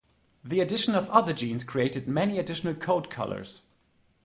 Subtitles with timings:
[0.43, 3.61] The addition of other genes creates many additional coat colors.